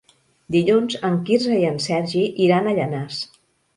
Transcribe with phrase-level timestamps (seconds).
[0.55, 3.21] Dilluns en Quirze i en Sergi iran a Llanars.